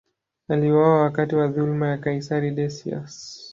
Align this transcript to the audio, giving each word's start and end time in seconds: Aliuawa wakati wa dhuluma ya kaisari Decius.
Aliuawa 0.47 1.01
wakati 1.03 1.35
wa 1.35 1.47
dhuluma 1.47 1.87
ya 1.87 1.97
kaisari 1.97 2.51
Decius. 2.51 3.41